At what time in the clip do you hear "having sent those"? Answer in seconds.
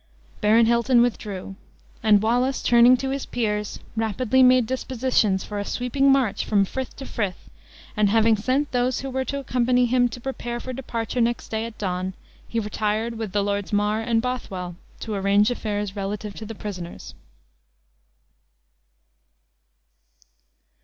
8.09-9.01